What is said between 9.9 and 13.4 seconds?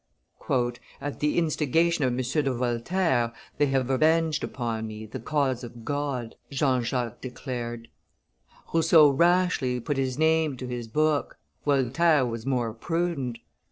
his name to his book; Voltaire was more prudent.